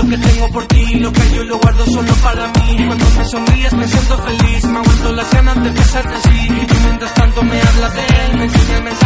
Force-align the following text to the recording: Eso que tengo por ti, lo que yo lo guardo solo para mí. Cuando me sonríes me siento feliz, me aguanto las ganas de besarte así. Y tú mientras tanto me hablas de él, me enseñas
Eso 0.00 0.08
que 0.08 0.16
tengo 0.16 0.48
por 0.48 0.66
ti, 0.66 0.94
lo 0.94 1.12
que 1.12 1.30
yo 1.34 1.44
lo 1.44 1.58
guardo 1.58 1.84
solo 1.84 2.14
para 2.22 2.46
mí. 2.46 2.86
Cuando 2.86 3.04
me 3.18 3.24
sonríes 3.26 3.72
me 3.74 3.86
siento 3.86 4.16
feliz, 4.16 4.64
me 4.64 4.78
aguanto 4.78 5.12
las 5.12 5.30
ganas 5.30 5.62
de 5.62 5.70
besarte 5.70 6.14
así. 6.14 6.48
Y 6.48 6.66
tú 6.66 6.74
mientras 6.84 7.14
tanto 7.14 7.42
me 7.42 7.60
hablas 7.60 7.94
de 7.94 8.06
él, 8.06 8.36
me 8.38 8.44
enseñas 8.44 8.99